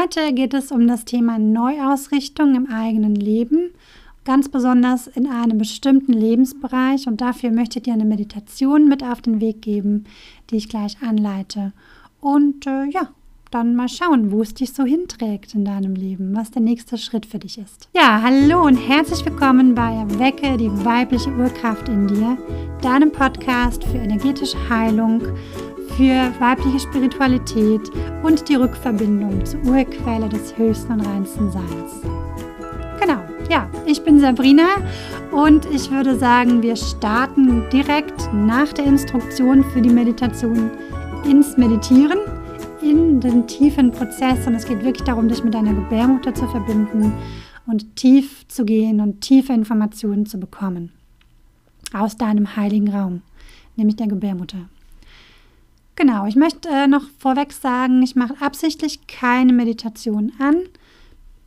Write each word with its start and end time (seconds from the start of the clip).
Heute 0.00 0.32
geht 0.32 0.54
es 0.54 0.70
um 0.70 0.86
das 0.86 1.04
Thema 1.04 1.40
Neuausrichtung 1.40 2.54
im 2.54 2.70
eigenen 2.70 3.16
Leben, 3.16 3.70
ganz 4.24 4.48
besonders 4.48 5.08
in 5.08 5.26
einem 5.26 5.58
bestimmten 5.58 6.12
Lebensbereich. 6.12 7.08
Und 7.08 7.20
dafür 7.20 7.50
möchte 7.50 7.78
ich 7.78 7.84
dir 7.84 7.94
eine 7.94 8.04
Meditation 8.04 8.86
mit 8.86 9.02
auf 9.02 9.22
den 9.22 9.40
Weg 9.40 9.60
geben, 9.62 10.04
die 10.50 10.56
ich 10.56 10.68
gleich 10.68 11.02
anleite. 11.02 11.72
Und 12.20 12.66
äh, 12.66 12.84
ja, 12.90 13.08
dann 13.50 13.74
mal 13.74 13.88
schauen, 13.88 14.30
wo 14.30 14.42
es 14.42 14.54
dich 14.54 14.72
so 14.72 14.84
hinträgt 14.84 15.54
in 15.54 15.64
deinem 15.64 15.96
Leben, 15.96 16.36
was 16.36 16.52
der 16.52 16.62
nächste 16.62 16.96
Schritt 16.96 17.26
für 17.26 17.40
dich 17.40 17.58
ist. 17.58 17.88
Ja, 17.96 18.22
hallo 18.22 18.66
und 18.66 18.76
herzlich 18.76 19.24
willkommen 19.24 19.74
bei 19.74 19.94
Erwecke 19.94 20.56
die 20.58 20.70
weibliche 20.84 21.30
Urkraft 21.30 21.88
in 21.88 22.06
dir, 22.06 22.38
deinem 22.82 23.10
Podcast 23.10 23.82
für 23.82 23.98
energetische 23.98 24.58
Heilung 24.68 25.22
für 25.96 26.32
weibliche 26.40 26.80
Spiritualität 26.80 27.90
und 28.22 28.48
die 28.48 28.54
Rückverbindung 28.54 29.44
zur 29.44 29.60
Urquelle 29.64 30.28
des 30.28 30.56
höchsten 30.56 30.92
und 30.92 31.00
reinsten 31.00 31.50
Seins. 31.50 32.02
Genau, 33.00 33.20
ja, 33.50 33.68
ich 33.86 34.02
bin 34.02 34.20
Sabrina 34.20 34.66
und 35.32 35.66
ich 35.66 35.90
würde 35.90 36.16
sagen, 36.18 36.62
wir 36.62 36.76
starten 36.76 37.64
direkt 37.72 38.32
nach 38.32 38.72
der 38.72 38.86
Instruktion 38.86 39.64
für 39.64 39.80
die 39.80 39.90
Meditation 39.90 40.70
ins 41.24 41.56
Meditieren, 41.56 42.18
in 42.82 43.20
den 43.20 43.46
tiefen 43.46 43.90
Prozess 43.90 44.46
und 44.46 44.54
es 44.54 44.66
geht 44.66 44.84
wirklich 44.84 45.04
darum, 45.04 45.28
dich 45.28 45.42
mit 45.42 45.54
deiner 45.54 45.74
Gebärmutter 45.74 46.34
zu 46.34 46.46
verbinden 46.48 47.12
und 47.66 47.96
tief 47.96 48.46
zu 48.48 48.64
gehen 48.64 49.00
und 49.00 49.20
tiefe 49.20 49.52
Informationen 49.52 50.26
zu 50.26 50.38
bekommen 50.38 50.92
aus 51.92 52.16
deinem 52.16 52.56
heiligen 52.56 52.88
Raum, 52.94 53.22
nämlich 53.76 53.96
der 53.96 54.08
Gebärmutter. 54.08 54.68
Genau, 55.98 56.26
ich 56.26 56.36
möchte 56.36 56.68
äh, 56.68 56.86
noch 56.86 57.02
vorweg 57.18 57.52
sagen, 57.52 58.04
ich 58.04 58.14
mache 58.14 58.40
absichtlich 58.40 59.08
keine 59.08 59.52
Meditation 59.52 60.30
an. 60.38 60.60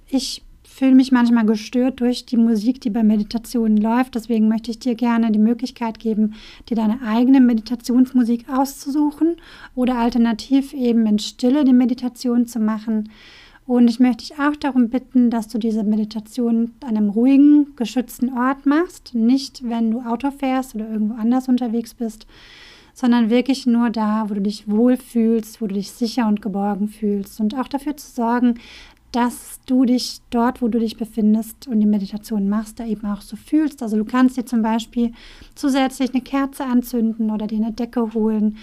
Ich 0.10 0.44
fühle 0.66 0.94
mich 0.94 1.14
manchmal 1.14 1.46
gestört 1.46 2.02
durch 2.02 2.26
die 2.26 2.36
Musik, 2.36 2.82
die 2.82 2.90
bei 2.90 3.02
Meditationen 3.02 3.78
läuft. 3.78 4.16
Deswegen 4.16 4.50
möchte 4.50 4.70
ich 4.70 4.80
dir 4.80 4.96
gerne 4.96 5.32
die 5.32 5.40
Möglichkeit 5.40 6.00
geben, 6.00 6.34
dir 6.68 6.76
deine 6.76 7.02
eigene 7.02 7.40
Meditationsmusik 7.40 8.50
auszusuchen 8.50 9.38
oder 9.74 9.98
alternativ 9.98 10.74
eben 10.74 11.06
in 11.06 11.20
Stille 11.20 11.64
die 11.64 11.72
Meditation 11.72 12.46
zu 12.46 12.60
machen. 12.60 13.10
Und 13.66 13.88
ich 13.88 14.02
möchte 14.02 14.26
dich 14.26 14.38
auch 14.38 14.58
darum 14.58 14.90
bitten, 14.90 15.30
dass 15.30 15.48
du 15.48 15.60
diese 15.60 15.86
Meditation 15.86 16.74
an 16.82 16.98
einem 16.98 17.10
ruhigen, 17.10 17.74
geschützten 17.78 18.38
Ort 18.38 18.66
machst. 18.66 19.16
Nicht, 19.16 19.70
wenn 19.70 19.92
du 19.92 20.02
Auto 20.02 20.30
fährst 20.30 20.76
oder 20.76 20.90
irgendwo 20.90 21.14
anders 21.14 21.48
unterwegs 21.48 21.94
bist, 21.94 22.28
sondern 23.02 23.32
wirklich 23.32 23.66
nur 23.66 23.90
da, 23.90 24.26
wo 24.28 24.36
du 24.36 24.42
dich 24.42 24.70
wohlfühlst, 24.70 25.60
wo 25.60 25.66
du 25.66 25.74
dich 25.74 25.92
sicher 25.92 26.28
und 26.28 26.40
geborgen 26.40 26.88
fühlst 26.88 27.40
und 27.40 27.56
auch 27.56 27.68
dafür 27.68 27.98
zu 27.98 28.08
sorgen, 28.08 28.60
dass 29.12 29.60
du 29.66 29.86
dich 29.86 30.22
dort, 30.30 30.62
wo 30.62 30.68
du 30.68 30.80
dich 30.80 30.98
befindest 30.98 31.68
und 31.68 31.80
die 31.80 31.88
Meditation 31.88 32.48
machst, 32.48 32.80
da 32.80 32.86
eben 32.86 33.06
auch 33.08 33.22
so 33.22 33.36
fühlst. 33.36 33.84
Also 33.84 33.98
du 33.98 34.06
kannst 34.06 34.38
dir 34.38 34.46
zum 34.46 34.62
Beispiel 34.62 35.12
zusätzlich 35.56 36.14
eine 36.14 36.22
Kerze 36.22 36.64
anzünden 36.64 37.32
oder 37.32 37.48
dir 37.48 37.58
eine 37.58 37.74
Decke 37.74 38.14
holen. 38.14 38.58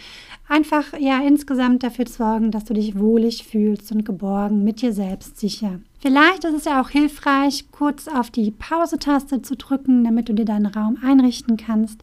Einfach 0.48 0.98
ja 0.98 1.20
insgesamt 1.20 1.82
dafür 1.82 2.06
sorgen, 2.06 2.50
dass 2.50 2.64
du 2.64 2.74
dich 2.74 2.98
wohlig 2.98 3.44
fühlst 3.44 3.92
und 3.92 4.04
geborgen 4.04 4.64
mit 4.64 4.80
dir 4.80 4.92
selbst 4.92 5.38
sicher. 5.38 5.80
Vielleicht 5.98 6.44
ist 6.44 6.54
es 6.54 6.64
ja 6.64 6.80
auch 6.80 6.90
hilfreich, 6.90 7.66
kurz 7.72 8.06
auf 8.06 8.30
die 8.30 8.52
Pause-Taste 8.52 9.42
zu 9.42 9.56
drücken, 9.56 10.04
damit 10.04 10.28
du 10.28 10.32
dir 10.32 10.44
deinen 10.44 10.66
Raum 10.66 10.96
einrichten 11.02 11.56
kannst. 11.56 12.02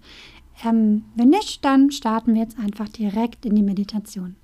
Ähm, 0.63 1.05
wenn 1.15 1.29
nicht, 1.29 1.65
dann 1.65 1.91
starten 1.91 2.33
wir 2.33 2.41
jetzt 2.41 2.59
einfach 2.59 2.89
direkt 2.89 3.45
in 3.45 3.55
die 3.55 3.63
Meditation. 3.63 4.35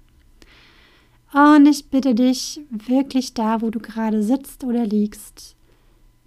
Und 1.33 1.65
ich 1.65 1.89
bitte 1.89 2.13
dich, 2.13 2.59
wirklich 2.69 3.33
da, 3.33 3.61
wo 3.61 3.69
du 3.69 3.79
gerade 3.79 4.21
sitzt 4.21 4.63
oder 4.65 4.85
liegst, 4.85 5.55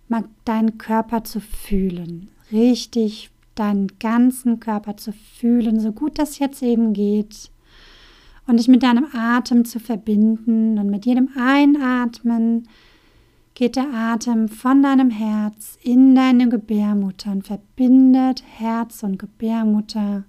mal 0.09 0.25
deinen 0.45 0.79
Körper 0.79 1.25
zu 1.25 1.41
fühlen. 1.41 2.31
Richtig 2.51 3.31
deinen 3.55 3.87
ganzen 4.01 4.61
Körper 4.61 4.97
zu 4.97 5.13
fühlen, 5.13 5.79
so 5.79 5.93
gut 5.93 6.19
das 6.19 6.39
jetzt 6.39 6.63
eben 6.63 6.93
geht. 6.93 7.51
Und 8.47 8.59
dich 8.59 8.69
mit 8.69 8.83
deinem 8.83 9.07
Atem 9.15 9.65
zu 9.65 9.81
verbinden 9.81 10.79
und 10.79 10.91
mit 10.91 11.07
jedem 11.07 11.31
Einatmen 11.37 12.69
geht 13.55 13.77
der 13.77 13.93
Atem 13.95 14.49
von 14.49 14.83
deinem 14.83 15.11
Herz 15.11 15.79
in 15.83 16.15
deine 16.15 16.49
Gebärmutter 16.49 17.31
und 17.31 17.47
verbindet 17.47 18.43
Herz 18.47 19.03
und 19.05 19.19
Gebärmutter. 19.19 20.25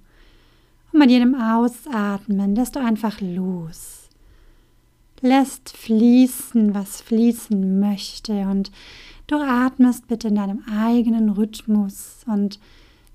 Und 0.91 0.99
mit 0.99 1.09
jedem 1.09 1.33
Ausatmen 1.33 2.55
lässt 2.55 2.75
du 2.75 2.79
einfach 2.79 3.19
los. 3.21 4.09
Lässt 5.21 5.75
fließen, 5.75 6.75
was 6.75 7.01
fließen 7.01 7.79
möchte. 7.79 8.41
Und 8.43 8.71
du 9.25 9.37
atmest 9.37 10.07
bitte 10.07 10.27
in 10.27 10.35
deinem 10.35 10.63
eigenen 10.71 11.29
Rhythmus. 11.29 12.23
Und 12.27 12.59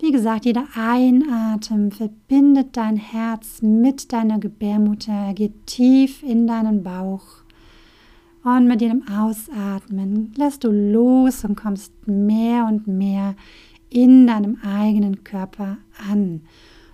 wie 0.01 0.11
gesagt, 0.11 0.45
jeder 0.45 0.67
Einatmen 0.75 1.93
verbindet 1.93 2.77
dein 2.77 2.97
Herz 2.97 3.63
mit 3.63 4.13
deiner 4.13 4.41
Gebärmutter. 4.41 5.13
Er 5.13 5.35
geht 5.35 5.67
tief 5.67 6.25
in 6.25 6.49
deinen 6.49 6.83
Bauch. 6.83 7.45
Und 8.43 8.67
mit 8.67 8.81
jedem 8.81 9.07
Ausatmen 9.07 10.33
lässt 10.37 10.65
du 10.65 10.71
los 10.71 11.45
und 11.45 11.57
kommst 11.57 11.93
mehr 12.07 12.65
und 12.65 12.87
mehr 12.87 13.35
in 13.91 14.27
deinem 14.27 14.59
eigenen 14.63 15.25
Körper 15.25 15.77
an. 16.11 16.43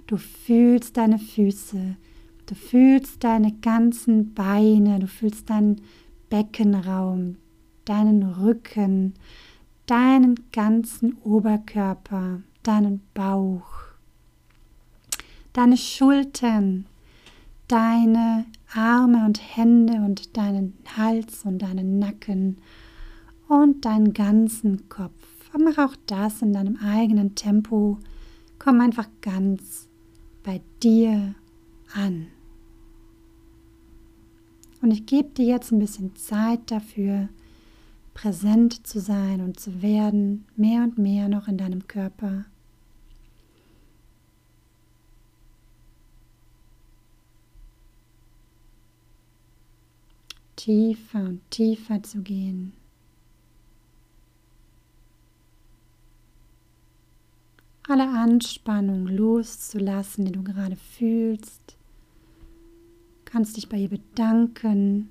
Du 0.08 0.16
fühlst 0.16 0.96
deine 0.96 1.18
Füße, 1.18 1.96
du 2.46 2.54
fühlst 2.54 3.22
deine 3.22 3.52
ganzen 3.52 4.34
Beine, 4.34 4.98
du 4.98 5.06
fühlst 5.06 5.50
deinen 5.50 5.80
Beckenraum, 6.30 7.36
deinen 7.84 8.24
Rücken, 8.24 9.14
deinen 9.86 10.34
ganzen 10.52 11.16
Oberkörper, 11.22 12.40
deinen 12.64 13.02
Bauch, 13.14 13.68
deine 15.52 15.76
Schultern, 15.76 16.86
deine 17.68 18.46
Arme 18.75 19.25
und 19.25 19.41
Hände 19.56 19.94
und 19.94 20.37
deinen 20.37 20.75
Hals 20.97 21.44
und 21.44 21.60
deinen 21.60 21.99
Nacken 21.99 22.59
und 23.49 23.84
deinen 23.84 24.12
ganzen 24.12 24.88
Kopf. 24.88 25.12
Und 25.53 25.65
mach 25.65 25.78
auch 25.78 25.97
das 26.06 26.43
in 26.43 26.53
deinem 26.53 26.76
eigenen 26.76 27.34
Tempo. 27.34 27.99
Komm 28.59 28.81
einfach 28.81 29.09
ganz 29.22 29.88
bei 30.43 30.60
dir 30.82 31.34
an. 31.94 32.26
Und 34.82 34.91
ich 34.91 35.06
gebe 35.06 35.31
dir 35.31 35.47
jetzt 35.47 35.72
ein 35.72 35.78
bisschen 35.78 36.15
Zeit 36.16 36.71
dafür, 36.71 37.28
präsent 38.15 38.87
zu 38.87 39.00
sein 39.00 39.41
und 39.41 39.59
zu 39.59 39.82
werden, 39.82 40.44
mehr 40.56 40.82
und 40.82 40.99
mehr 40.99 41.28
noch 41.28 41.49
in 41.49 41.59
deinem 41.59 41.87
Körper. 41.87 42.44
Tiefer 50.66 51.21
und 51.21 51.49
tiefer 51.50 52.03
zu 52.03 52.22
gehen. 52.22 52.72
Alle 57.87 58.09
Anspannung 58.09 59.06
loszulassen, 59.06 60.25
die 60.25 60.32
du 60.32 60.43
gerade 60.43 60.75
fühlst. 60.75 61.76
Du 63.25 63.31
kannst 63.31 63.56
dich 63.56 63.69
bei 63.69 63.76
ihr 63.76 63.91
bedanken 63.91 65.09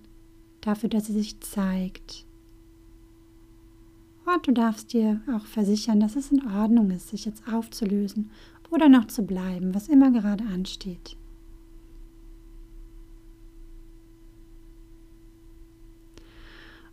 dafür, 0.60 0.90
dass 0.90 1.06
sie 1.06 1.14
sich 1.14 1.40
zeigt. 1.40 2.26
Und 4.26 4.46
du 4.46 4.52
darfst 4.52 4.92
dir 4.92 5.22
auch 5.34 5.46
versichern, 5.46 6.02
dass 6.02 6.18
es 6.18 6.34
in 6.34 6.46
Ordnung 6.46 6.92
ist, 6.92 7.10
sich 7.10 7.24
jetzt 7.24 7.48
aufzulösen 7.48 8.30
oder 8.72 8.90
noch 8.90 9.08
zu 9.08 9.26
bleiben, 9.26 9.74
was 9.74 9.88
immer 9.88 10.12
gerade 10.12 10.44
ansteht. 10.44 11.16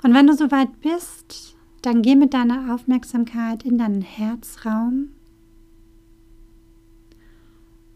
Und 0.03 0.15
wenn 0.15 0.27
du 0.27 0.35
soweit 0.35 0.81
bist, 0.81 1.57
dann 1.83 2.03
geh 2.03 2.17
mit 2.17 2.35
deiner 2.35 2.75
Aufmerksamkeit 2.75 3.65
in 3.65 3.79
deinen 3.79 4.03
Herzraum 4.03 5.11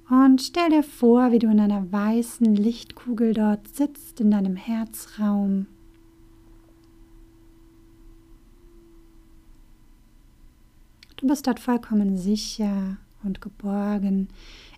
und 0.08 0.41
stell 0.41 0.70
dir 0.70 0.85
vor, 0.85 1.32
wie 1.32 1.41
du 1.41 1.49
in 1.49 1.58
einer 1.58 1.91
weißen 1.91 2.55
Lichtkugel 2.55 3.35
dort 3.35 3.67
sitzt, 3.75 4.20
in 4.20 4.31
deinem 4.31 4.55
Herzraum. 4.55 5.67
Du 11.17 11.26
bist 11.26 11.47
dort 11.47 11.59
vollkommen 11.59 12.17
sicher 12.17 12.99
und 13.25 13.41
geborgen 13.41 14.29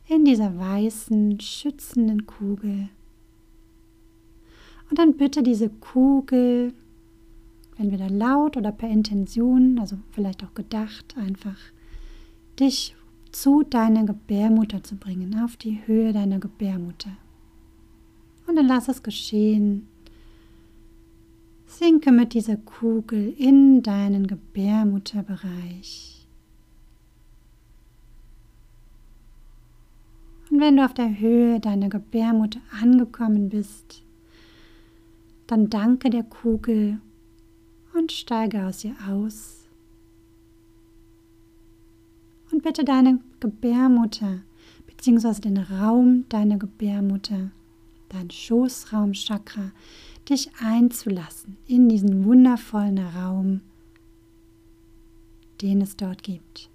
in 0.06 0.24
dieser 0.24 0.56
weißen, 0.56 1.40
schützenden 1.40 2.24
Kugel. 2.24 2.88
Und 4.88 4.98
dann 4.98 5.18
bitte 5.18 5.42
diese 5.42 5.68
Kugel 5.68 6.72
entweder 7.78 8.10
laut 8.10 8.56
oder 8.56 8.72
per 8.72 8.88
Intention, 8.88 9.78
also 9.78 9.96
vielleicht 10.10 10.42
auch 10.44 10.54
gedacht, 10.54 11.14
einfach 11.16 11.56
dich 12.58 12.96
zu 13.32 13.62
deiner 13.62 14.04
Gebärmutter 14.04 14.82
zu 14.82 14.96
bringen, 14.96 15.38
auf 15.40 15.56
die 15.56 15.80
Höhe 15.86 16.12
deiner 16.12 16.38
Gebärmutter. 16.38 17.16
Und 18.46 18.56
dann 18.56 18.66
lass 18.66 18.88
es 18.88 19.02
geschehen. 19.02 19.86
Sinke 21.66 22.12
mit 22.12 22.34
dieser 22.34 22.56
Kugel 22.56 23.34
in 23.36 23.82
deinen 23.82 24.26
Gebärmutterbereich. 24.26 26.26
Und 30.50 30.60
wenn 30.60 30.78
du 30.78 30.84
auf 30.84 30.94
der 30.94 31.20
Höhe 31.20 31.60
deiner 31.60 31.90
Gebärmutter 31.90 32.60
angekommen 32.80 33.50
bist, 33.50 34.02
dann 35.46 35.68
danke 35.68 36.08
der 36.08 36.22
Kugel 36.22 37.00
steige 38.18 38.66
aus 38.66 38.84
ihr 38.84 38.96
aus. 39.08 39.66
Und 42.50 42.62
bitte 42.62 42.84
deine 42.84 43.20
Gebärmutter 43.40 44.40
bzw. 44.86 45.40
den 45.40 45.58
Raum 45.58 46.24
deiner 46.28 46.58
Gebärmutter, 46.58 47.50
dein 48.08 48.30
Schoßraumchakra, 48.30 49.72
dich 50.28 50.50
einzulassen 50.60 51.56
in 51.66 51.88
diesen 51.88 52.24
wundervollen 52.24 52.98
Raum, 52.98 53.60
den 55.62 55.80
es 55.80 55.96
dort 55.96 56.22
gibt. 56.22 56.70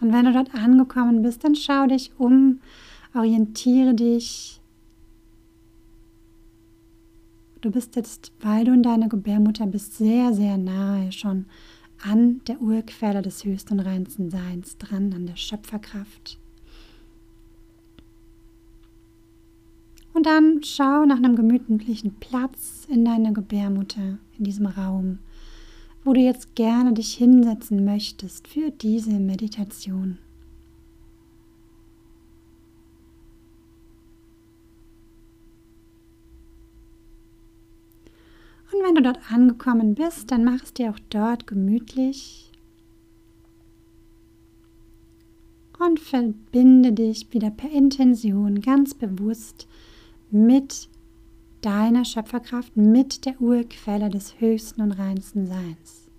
Und 0.00 0.12
wenn 0.12 0.24
du 0.24 0.32
dort 0.32 0.54
angekommen 0.54 1.22
bist, 1.22 1.44
dann 1.44 1.54
schau 1.54 1.86
dich 1.86 2.10
um, 2.18 2.60
orientiere 3.14 3.94
dich. 3.94 4.59
Du 7.60 7.70
bist 7.70 7.94
jetzt, 7.96 8.32
weil 8.40 8.64
du 8.64 8.72
in 8.72 8.82
deiner 8.82 9.08
Gebärmutter 9.08 9.66
bist, 9.66 9.98
sehr, 9.98 10.32
sehr 10.32 10.56
nahe 10.56 11.12
schon 11.12 11.44
an 12.02 12.40
der 12.48 12.60
Urquelle 12.62 13.20
des 13.20 13.44
höchsten 13.44 13.80
reinsten 13.80 14.30
Seins 14.30 14.78
dran, 14.78 15.12
an 15.12 15.26
der 15.26 15.36
Schöpferkraft. 15.36 16.38
Und 20.14 20.24
dann 20.24 20.62
schau 20.62 21.04
nach 21.04 21.18
einem 21.18 21.36
gemütlichen 21.36 22.14
Platz 22.14 22.86
in 22.88 23.04
deiner 23.04 23.32
Gebärmutter, 23.32 24.18
in 24.38 24.44
diesem 24.44 24.66
Raum, 24.66 25.18
wo 26.02 26.14
du 26.14 26.20
jetzt 26.20 26.54
gerne 26.54 26.94
dich 26.94 27.12
hinsetzen 27.14 27.84
möchtest 27.84 28.48
für 28.48 28.70
diese 28.70 29.12
Meditation. 29.12 30.18
Und 38.72 38.79
wenn 38.90 38.96
du 38.96 39.02
dort 39.02 39.30
angekommen 39.30 39.94
bist, 39.94 40.32
dann 40.32 40.42
mach 40.42 40.64
es 40.64 40.72
dir 40.72 40.90
auch 40.90 40.98
dort 41.10 41.46
gemütlich 41.46 42.50
und 45.78 46.00
verbinde 46.00 46.92
dich 46.92 47.32
wieder 47.32 47.50
per 47.52 47.70
Intention 47.70 48.60
ganz 48.60 48.94
bewusst 48.94 49.68
mit 50.32 50.88
deiner 51.60 52.04
Schöpferkraft, 52.04 52.76
mit 52.76 53.26
der 53.26 53.40
Urquelle 53.40 54.10
des 54.10 54.40
höchsten 54.40 54.80
und 54.80 54.92
reinsten 54.92 55.46
Seins. 55.46 56.10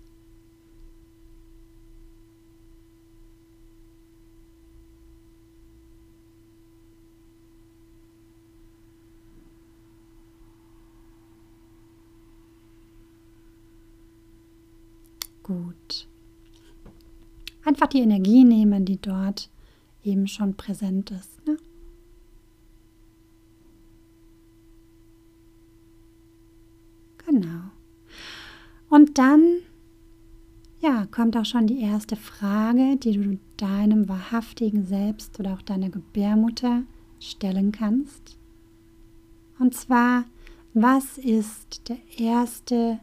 Gut. 15.42 16.06
Einfach 17.64 17.86
die 17.86 18.00
Energie 18.00 18.44
nehmen, 18.44 18.84
die 18.84 19.00
dort 19.00 19.48
eben 20.02 20.26
schon 20.26 20.54
präsent 20.54 21.10
ist. 21.10 21.46
Ne? 21.46 21.56
Genau. 27.24 27.70
Und 28.88 29.16
dann, 29.18 29.58
ja, 30.80 31.06
kommt 31.06 31.36
auch 31.36 31.44
schon 31.44 31.66
die 31.66 31.80
erste 31.80 32.16
Frage, 32.16 32.96
die 32.96 33.12
du 33.12 33.38
deinem 33.56 34.08
wahrhaftigen 34.08 34.84
Selbst 34.84 35.38
oder 35.38 35.54
auch 35.54 35.62
deiner 35.62 35.88
Gebärmutter 35.88 36.82
stellen 37.20 37.70
kannst. 37.72 38.36
Und 39.58 39.74
zwar, 39.74 40.24
was 40.74 41.18
ist 41.18 41.88
der 41.88 41.98
erste 42.18 42.98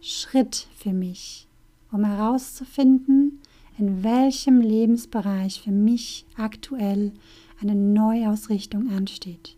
Schritt 0.00 0.66
für 0.74 0.92
mich, 0.92 1.46
um 1.92 2.04
herauszufinden, 2.04 3.39
in 3.80 4.04
welchem 4.04 4.60
Lebensbereich 4.60 5.62
für 5.62 5.70
mich 5.70 6.26
aktuell 6.36 7.12
eine 7.60 7.74
Neuausrichtung 7.74 8.90
ansteht? 8.90 9.56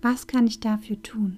Was 0.00 0.26
kann 0.26 0.46
ich 0.46 0.60
dafür 0.60 1.00
tun? 1.02 1.36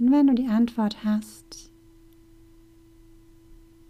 Und 0.00 0.10
wenn 0.10 0.26
du 0.26 0.34
die 0.34 0.48
Antwort 0.48 1.04
hast, 1.04 1.70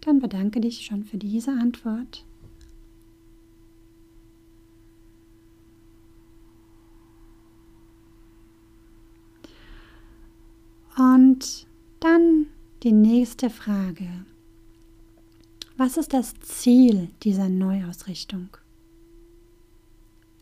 dann 0.01 0.19
bedanke 0.19 0.61
dich 0.61 0.85
schon 0.85 1.03
für 1.03 1.17
diese 1.17 1.51
Antwort. 1.51 2.25
Und 11.39 11.67
dann 12.01 12.47
die 12.83 12.91
nächste 12.91 13.49
Frage. 13.49 14.09
Was 15.77 15.95
ist 15.95 16.11
das 16.11 16.33
Ziel 16.41 17.11
dieser 17.23 17.47
Neuausrichtung? 17.47 18.49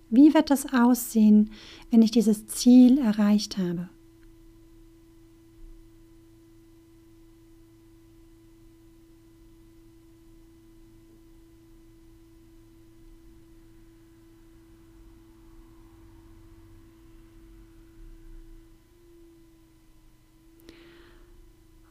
Wie 0.10 0.34
wird 0.34 0.50
es 0.50 0.74
aussehen, 0.74 1.52
wenn 1.92 2.02
ich 2.02 2.10
dieses 2.10 2.48
Ziel 2.48 2.98
erreicht 2.98 3.60
habe? 3.60 3.90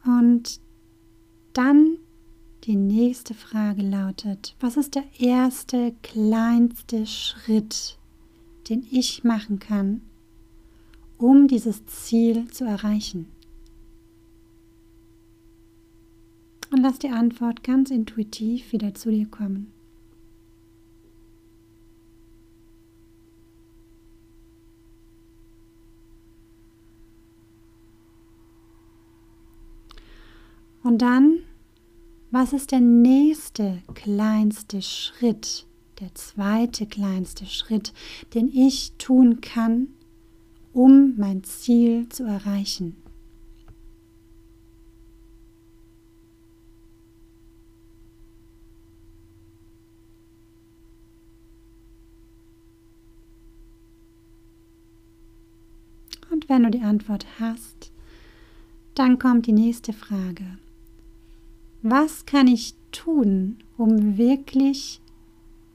Und 0.07 0.61
dann 1.57 1.97
die 2.65 2.75
nächste 2.75 3.33
Frage 3.33 3.81
lautet, 3.81 4.55
was 4.59 4.77
ist 4.77 4.95
der 4.95 5.05
erste 5.17 5.95
kleinste 6.03 7.07
Schritt, 7.07 7.97
den 8.69 8.85
ich 8.91 9.23
machen 9.23 9.57
kann, 9.59 10.01
um 11.17 11.47
dieses 11.47 11.85
Ziel 11.87 12.47
zu 12.51 12.65
erreichen? 12.65 13.27
Und 16.69 16.81
lass 16.81 16.99
die 16.99 17.09
Antwort 17.09 17.63
ganz 17.63 17.89
intuitiv 17.89 18.71
wieder 18.73 18.93
zu 18.93 19.09
dir 19.09 19.25
kommen. 19.25 19.71
Und 30.83 31.01
dann, 31.01 31.39
was 32.39 32.53
ist 32.53 32.71
der 32.71 32.81
nächste 32.81 33.81
kleinste 33.95 34.83
Schritt, 34.83 35.65
der 35.99 36.13
zweite 36.13 36.85
kleinste 36.85 37.47
Schritt, 37.47 37.93
den 38.35 38.47
ich 38.53 38.91
tun 38.99 39.41
kann, 39.41 39.87
um 40.71 41.15
mein 41.17 41.43
Ziel 41.43 42.07
zu 42.09 42.25
erreichen? 42.25 42.95
Und 56.29 56.47
wenn 56.49 56.61
du 56.61 56.69
die 56.69 56.81
Antwort 56.81 57.25
hast, 57.39 57.91
dann 58.93 59.17
kommt 59.17 59.47
die 59.47 59.53
nächste 59.53 59.91
Frage. 59.91 60.59
Was 61.81 62.25
kann 62.25 62.47
ich 62.47 62.73
tun, 62.91 63.57
um 63.77 64.17
wirklich 64.17 65.01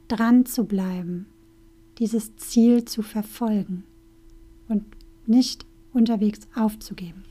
dran 0.08 0.44
zu 0.46 0.64
bleiben, 0.64 1.26
dieses 1.98 2.36
Ziel 2.36 2.84
zu 2.84 3.02
verfolgen 3.02 3.84
und 4.68 4.84
nicht 5.26 5.64
unterwegs 5.92 6.40
aufzugeben? 6.54 7.22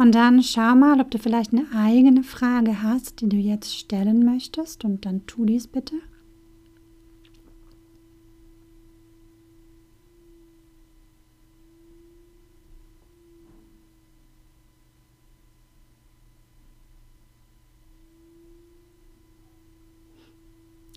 Und 0.00 0.14
dann 0.14 0.42
schau 0.42 0.74
mal, 0.76 0.98
ob 0.98 1.10
du 1.10 1.18
vielleicht 1.18 1.52
eine 1.52 1.66
eigene 1.76 2.22
Frage 2.22 2.82
hast, 2.82 3.20
die 3.20 3.28
du 3.28 3.36
jetzt 3.36 3.76
stellen 3.76 4.24
möchtest. 4.24 4.82
Und 4.82 5.04
dann 5.04 5.26
tu 5.26 5.44
dies 5.44 5.66
bitte. 5.66 5.96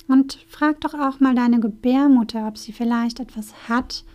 Und 0.07 0.39
frag 0.47 0.79
doch 0.79 0.93
auch 0.93 1.19
mal 1.19 1.35
deine 1.35 1.59
Gebärmutter, 1.59 2.47
ob 2.47 2.57
sie 2.57 2.71
vielleicht 2.71 3.19
etwas 3.19 3.67
hat, 3.67 4.05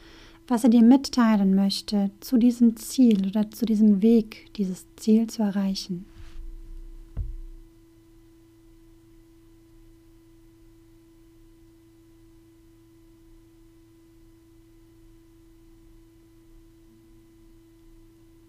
was 0.49 0.65
er 0.65 0.71
dir 0.71 0.83
mitteilen 0.83 1.55
möchte 1.55 2.11
zu 2.21 2.39
diesem 2.39 2.77
Ziel 2.77 3.27
oder 3.27 3.51
zu 3.51 3.67
diesem 3.67 4.01
Weg, 4.01 4.47
dieses 4.57 4.87
Ziel 4.97 5.27
zu 5.29 5.43
erreichen. 5.43 6.07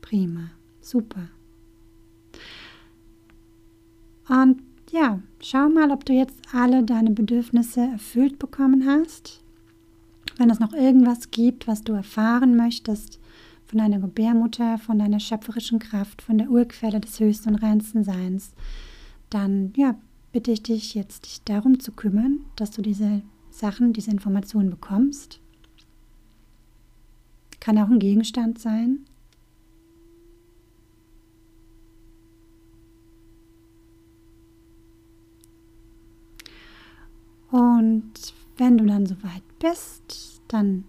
Prima, 0.02 0.52
super. 0.82 1.30
Und 4.30 4.62
ja, 4.92 5.20
schau 5.42 5.70
mal, 5.70 5.92
ob 5.92 6.06
du 6.06 6.14
jetzt 6.14 6.40
alle 6.52 6.84
deine 6.84 7.12
Bedürfnisse 7.12 7.82
erfüllt 7.82 8.40
bekommen 8.40 8.88
hast 8.88 9.44
wenn 10.40 10.50
es 10.50 10.60
noch 10.60 10.74
irgendwas 10.74 11.32
gibt, 11.32 11.68
was 11.68 11.84
du 11.84 11.94
erfahren 11.94 12.56
möchtest 12.56 13.20
von 13.66 13.78
deiner 13.78 14.00
Gebärmutter, 14.00 14.78
von 14.78 14.98
deiner 14.98 15.20
schöpferischen 15.20 15.80
Kraft, 15.80 16.22
von 16.22 16.38
der 16.38 16.50
Urquelle 16.50 17.00
des 17.00 17.20
höchsten 17.20 17.50
und 17.50 17.56
reinsten 17.62 18.04
Seins, 18.04 18.54
dann 19.30 19.74
ja, 19.76 19.96
bitte 20.32 20.52
ich 20.52 20.64
dich 20.64 20.96
jetzt, 20.96 21.26
dich 21.26 21.44
darum 21.44 21.80
zu 21.80 21.92
kümmern, 21.92 22.46
dass 22.56 22.72
du 22.72 22.82
diese 22.82 23.22
Sachen, 23.52 23.94
diese 23.94 24.12
Informationen 24.12 24.70
bekommst. 24.70 25.42
Kann 27.60 27.78
auch 27.78 27.90
ein 27.90 28.00
Gegenstand 28.00 28.60
sein. 28.60 29.00
Und 37.52 38.34
wenn 38.58 38.78
du 38.78 38.86
dann 38.86 39.06
soweit 39.06 39.42
bist, 39.60 40.29
dann 40.50 40.84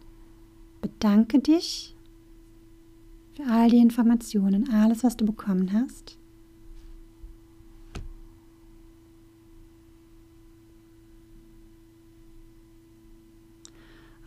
bedanke 0.81 1.38
dich 1.38 1.95
für 3.35 3.45
all 3.45 3.71
die 3.71 3.79
Informationen, 3.79 4.71
alles, 4.71 5.05
was 5.05 5.17
du 5.17 5.25
bekommen 5.25 5.73
hast. 5.73 6.19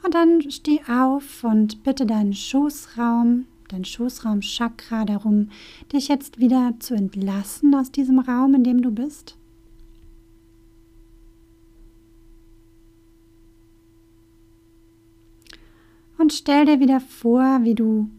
Und 0.03 0.15
dann 0.15 0.51
steh 0.51 0.81
auf 0.89 1.43
und 1.43 1.83
bitte 1.83 2.05
deinen 2.05 2.33
Schoßraum, 2.33 3.45
dein 3.69 3.85
Schoßraum-Chakra 3.85 5.05
darum, 5.05 5.49
dich 5.93 6.09
jetzt 6.09 6.39
wieder 6.39 6.73
zu 6.79 6.93
entlassen 6.93 7.73
aus 7.73 7.91
diesem 7.91 8.19
Raum, 8.19 8.53
in 8.53 8.65
dem 8.65 8.81
du 8.81 8.91
bist. 8.91 9.37
Stell 16.37 16.65
dir 16.65 16.79
wieder 16.79 16.99
vor, 16.99 17.59
wie 17.63 17.75
du 17.75 18.09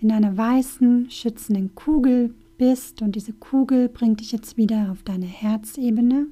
in 0.00 0.12
einer 0.12 0.36
weißen, 0.36 1.10
schützenden 1.10 1.74
Kugel 1.74 2.34
bist 2.58 3.02
und 3.02 3.16
diese 3.16 3.32
Kugel 3.32 3.88
bringt 3.88 4.20
dich 4.20 4.32
jetzt 4.32 4.56
wieder 4.56 4.90
auf 4.90 5.02
deine 5.02 5.26
Herzebene. 5.26 6.26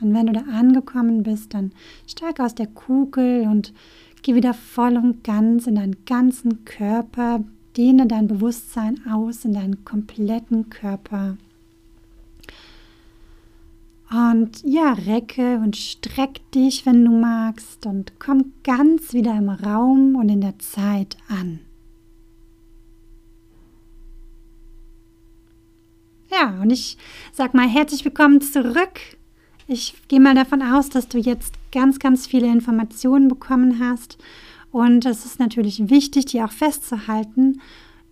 Und 0.00 0.12
wenn 0.12 0.26
du 0.26 0.32
da 0.32 0.42
angekommen 0.42 1.22
bist, 1.22 1.54
dann 1.54 1.72
steig 2.06 2.40
aus 2.40 2.54
der 2.54 2.66
Kugel 2.66 3.46
und 3.48 3.72
geh 4.22 4.34
wieder 4.34 4.52
voll 4.52 4.96
und 4.96 5.24
ganz 5.24 5.66
in 5.66 5.76
deinen 5.76 6.04
ganzen 6.04 6.64
Körper, 6.64 7.44
dehne 7.76 8.06
dein 8.06 8.26
Bewusstsein 8.26 9.00
aus 9.10 9.44
in 9.44 9.54
deinen 9.54 9.84
kompletten 9.84 10.68
Körper. 10.68 11.36
Und 14.10 14.62
ja, 14.62 14.92
recke 14.92 15.56
und 15.56 15.76
streck 15.76 16.48
dich, 16.52 16.86
wenn 16.86 17.04
du 17.04 17.10
magst, 17.10 17.86
und 17.86 18.12
komm 18.20 18.52
ganz 18.62 19.12
wieder 19.12 19.34
im 19.34 19.48
Raum 19.48 20.14
und 20.14 20.28
in 20.28 20.40
der 20.40 20.58
Zeit 20.60 21.16
an. 21.28 21.58
Ja, 26.30 26.60
und 26.60 26.70
ich 26.70 26.98
sag 27.32 27.54
mal 27.54 27.68
herzlich 27.68 28.04
willkommen 28.04 28.40
zurück. 28.40 29.00
Ich 29.66 29.94
gehe 30.06 30.20
mal 30.20 30.34
davon 30.34 30.62
aus, 30.62 30.88
dass 30.88 31.08
du 31.08 31.18
jetzt 31.18 31.54
ganz, 31.72 31.98
ganz 31.98 32.28
viele 32.28 32.46
Informationen 32.46 33.26
bekommen 33.26 33.80
hast. 33.80 34.18
Und 34.70 35.04
es 35.04 35.24
ist 35.24 35.40
natürlich 35.40 35.90
wichtig, 35.90 36.26
die 36.26 36.42
auch 36.42 36.52
festzuhalten. 36.52 37.60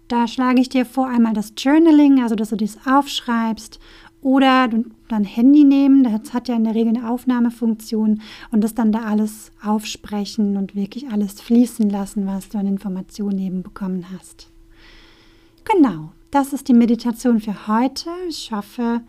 Da 0.08 0.26
schlage 0.26 0.60
ich 0.60 0.68
dir 0.68 0.84
vor, 0.84 1.08
einmal 1.08 1.34
das 1.34 1.52
Journaling, 1.56 2.22
also 2.22 2.34
dass 2.34 2.50
du 2.50 2.56
dies 2.56 2.78
aufschreibst 2.86 3.78
oder 4.24 4.70
dein 5.08 5.24
Handy 5.24 5.64
nehmen, 5.64 6.02
das 6.02 6.32
hat 6.32 6.48
ja 6.48 6.56
in 6.56 6.64
der 6.64 6.74
Regel 6.74 6.96
eine 6.96 7.10
Aufnahmefunktion 7.10 8.22
und 8.50 8.64
das 8.64 8.74
dann 8.74 8.90
da 8.90 9.00
alles 9.00 9.52
aufsprechen 9.62 10.56
und 10.56 10.74
wirklich 10.74 11.10
alles 11.10 11.42
fließen 11.42 11.90
lassen, 11.90 12.26
was 12.26 12.48
du 12.48 12.56
an 12.56 12.66
Informationen 12.66 13.38
eben 13.38 13.62
bekommen 13.62 14.06
hast. 14.16 14.48
Genau, 15.64 16.12
das 16.30 16.54
ist 16.54 16.68
die 16.68 16.74
Meditation 16.74 17.38
für 17.38 17.68
heute. 17.68 18.08
Ich 18.26 18.50
hoffe, 18.50 19.02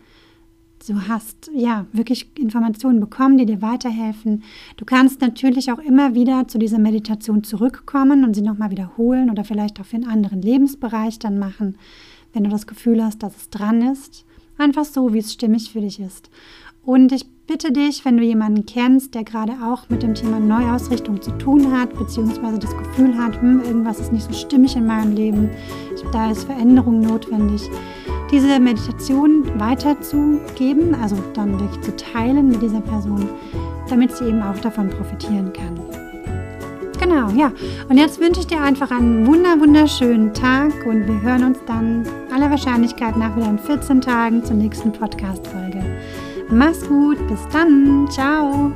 du 0.85 1.07
hast 1.07 1.49
ja 1.55 1.85
wirklich 1.93 2.37
Informationen 2.37 2.99
bekommen, 2.99 3.37
die 3.37 3.45
dir 3.45 3.61
weiterhelfen. 3.61 4.43
Du 4.75 4.83
kannst 4.83 5.21
natürlich 5.21 5.71
auch 5.71 5.79
immer 5.79 6.13
wieder 6.13 6.49
zu 6.49 6.57
dieser 6.57 6.77
Meditation 6.77 7.41
zurückkommen 7.41 8.25
und 8.25 8.33
sie 8.33 8.41
nochmal 8.41 8.71
wiederholen 8.71 9.29
oder 9.29 9.45
vielleicht 9.45 9.79
auch 9.79 9.85
für 9.85 9.95
einen 9.95 10.09
anderen 10.09 10.41
Lebensbereich 10.41 11.19
dann 11.19 11.39
machen, 11.39 11.77
wenn 12.33 12.43
du 12.43 12.49
das 12.49 12.67
Gefühl 12.67 13.01
hast, 13.01 13.23
dass 13.23 13.37
es 13.37 13.49
dran 13.49 13.81
ist. 13.81 14.25
Einfach 14.57 14.85
so, 14.85 15.13
wie 15.13 15.19
es 15.19 15.33
stimmig 15.33 15.71
für 15.71 15.81
dich 15.81 15.99
ist. 15.99 16.29
Und 16.85 17.11
ich 17.11 17.25
bitte 17.47 17.71
dich, 17.71 18.05
wenn 18.05 18.17
du 18.17 18.23
jemanden 18.23 18.65
kennst, 18.65 19.15
der 19.15 19.23
gerade 19.23 19.53
auch 19.63 19.89
mit 19.89 20.03
dem 20.03 20.13
Thema 20.13 20.39
Neuausrichtung 20.39 21.21
zu 21.21 21.31
tun 21.37 21.71
hat, 21.71 21.97
beziehungsweise 21.97 22.59
das 22.59 22.75
Gefühl 22.77 23.17
hat, 23.17 23.41
hm, 23.41 23.61
irgendwas 23.63 23.99
ist 23.99 24.13
nicht 24.13 24.25
so 24.25 24.33
stimmig 24.33 24.75
in 24.75 24.85
meinem 24.85 25.15
Leben, 25.15 25.49
da 26.11 26.31
ist 26.31 26.45
Veränderung 26.45 27.01
notwendig, 27.01 27.61
diese 28.31 28.59
Meditation 28.59 29.59
weiterzugeben, 29.59 30.95
also 30.95 31.17
dann 31.33 31.59
wirklich 31.59 31.81
zu 31.81 31.95
teilen 31.95 32.49
mit 32.49 32.61
dieser 32.61 32.81
Person, 32.81 33.29
damit 33.89 34.15
sie 34.15 34.25
eben 34.25 34.41
auch 34.41 34.59
davon 34.59 34.89
profitieren 34.89 35.51
kann. 35.53 35.84
Genau, 37.05 37.29
ja. 37.29 37.51
Und 37.87 37.97
jetzt 37.97 38.19
wünsche 38.19 38.39
ich 38.39 38.47
dir 38.47 38.59
einfach 38.59 38.89
einen 38.89 39.27
wunder 39.27 39.59
wunderschönen 39.59 40.33
Tag 40.33 40.71
und 40.87 41.07
wir 41.07 41.21
hören 41.21 41.43
uns 41.43 41.59
dann 41.67 42.03
aller 42.33 42.49
Wahrscheinlichkeit 42.49 43.15
nach 43.15 43.35
wieder 43.35 43.47
in 43.47 43.59
14 43.59 44.01
Tagen 44.01 44.43
zur 44.43 44.55
nächsten 44.55 44.91
Podcast-Folge. 44.91 45.83
Mach's 46.49 46.83
gut, 46.87 47.19
bis 47.27 47.47
dann, 47.53 48.07
ciao. 48.09 48.71